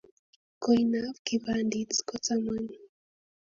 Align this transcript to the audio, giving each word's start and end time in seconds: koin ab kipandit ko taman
koin 0.61 0.91
ab 1.09 1.15
kipandit 1.25 1.91
ko 2.07 2.15
taman 2.25 2.65